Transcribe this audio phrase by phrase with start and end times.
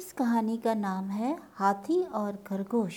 [0.00, 2.92] इस कहानी का नाम है हाथी और खरगोश।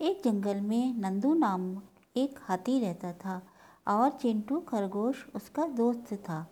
[0.00, 1.82] एक जंगल में नंदू नाम
[2.16, 3.42] एक हाथी रहता था
[3.88, 6.46] और चिंटू खरगोश उसका दोस्त था।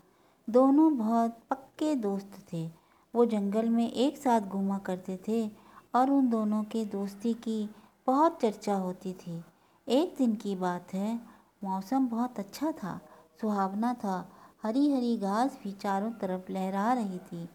[0.50, 2.70] दोनों बहुत पक्के दोस्त थे।
[3.14, 5.50] वो जंगल में एक साथ घूमा करते थे
[5.94, 7.70] और उन दोनों के दोस्ती की
[8.06, 9.44] बहुत चर्चा होती थी।
[9.88, 11.20] एक दिन की बात है,
[11.64, 13.00] मौसम बहुत अच्छा था,
[13.40, 17.48] सुहावना था हरी हरी घास भी चारों तरफ़ लहरा रही थी।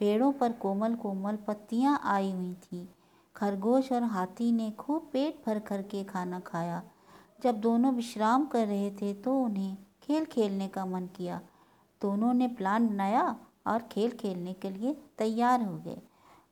[0.00, 2.86] पेड़ों पर कोमल कोमल पत्तियाँ आई हुई थीं।
[3.36, 6.82] खरगोश और हाथी ने खूब पेट भर कर के खाना खाया।
[7.44, 11.40] जब दोनों विश्राम कर रहे थे तो उन्हें खेल खेलने का मन किया।
[12.02, 13.24] दोनों ने प्लान बनाया
[13.66, 16.00] और खेल खेलने के लिए तैयार हो गए।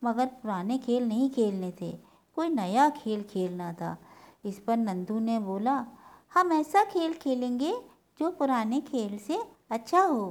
[0.04, 1.92] मगर पुराने खेल नहीं खेलने थे।
[2.36, 3.96] कोई नया खेल खेलना था।
[4.44, 5.86] इस पर नंदू ने बोला,
[6.34, 7.72] हम ऐसा खेल खेलेंगे
[8.20, 9.38] जो पुराने खेल से
[9.70, 10.26] अच्छा हो।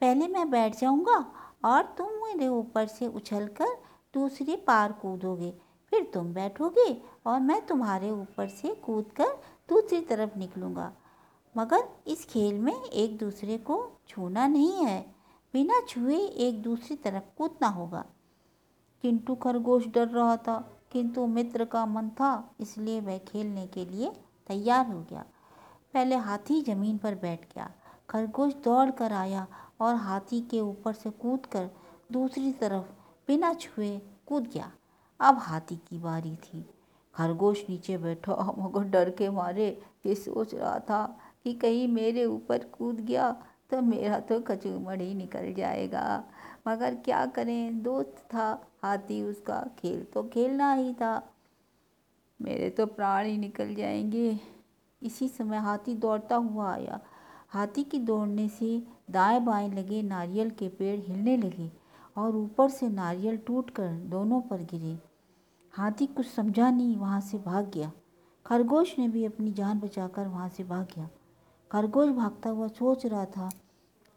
[0.00, 1.18] पहले मैं बैठ जाऊँगा
[1.64, 3.76] और तुम मेरे ऊपर से उछलकर
[4.14, 5.50] दूसरे पार कूदोगे।
[5.90, 9.28] फिर तुम बैठोगे और मैं तुम्हारे ऊपर से कूदकर
[9.68, 10.92] दूसरी तरफ़ निकलूँगा।
[11.56, 15.14] मगर इस खेल में एक दूसरे को छूना नहीं है।
[15.52, 18.04] बिना छुए एक दूसरी तरफ़ कूदना होगा।
[19.02, 24.12] किंटू खरगोश डर रहा था, किंतु मित्र का मन था, इसलिए वह खेलने के लिए
[24.46, 25.24] तैयार हो गया।
[25.94, 27.70] पहले हाथी ज़मीन पर बैठ गया।
[28.10, 29.46] खरगोश दौड़ कर आया
[29.80, 31.70] और हाथी के ऊपर से कूद कर
[32.12, 32.84] दूसरी तरफ़
[33.28, 34.70] बिना छुए कूद गया।
[35.20, 36.64] अब हाथी की बारी थी।
[37.14, 39.68] खरगोश नीचे बैठा, मगर डर के मारे
[40.06, 43.30] ये सोच रहा था कि कहीं मेरे ऊपर कूद गया
[43.70, 46.24] तो मेरा तो कचूमड़ ही निकल जाएगा।
[46.68, 47.82] मगर क्या करें?
[47.82, 51.32] दोस्त था हाथी, उसका खेल तो खेलना ही था।
[52.42, 54.40] मेरे तो प्राण ही निकल जाएँगे।
[55.02, 57.00] इसी समय हाथी दौड़ता हुआ आया।
[57.52, 61.70] हाथी की दौड़ने से दाएँ बाएँ लगे नारियल के पेड़ हिलने लगे
[62.16, 64.98] और ऊपर से नारियल टूटकर दोनों पर गिरे।
[65.74, 67.90] हाथी कुछ समझा नहीं, वहाँ से भाग गया।
[68.46, 71.08] खरगोश ने भी अपनी जान बचाकर वहाँ से भाग गया।
[71.70, 73.50] खरगोश भागता हुआ सोच रहा था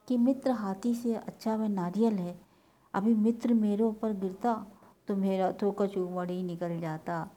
[0.08, 2.40] कि मित्र हाथी से अच्छा वह नारियल है।
[2.94, 4.54] अभी मित्र मेरे ऊपर गिरता
[5.08, 7.28] तो मेरा तो कचूमड़ ही निकल जाता।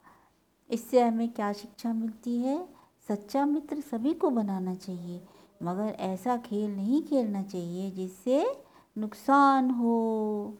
[0.69, 2.67] इससे हमें क्या शिक्षा मिलती है?
[3.07, 5.21] सच्चा मित्र सभी को बनाना चाहिए।
[5.63, 8.45] मगर ऐसा खेल नहीं खेलना चाहिए जिससे
[8.97, 10.57] नुकसान हो।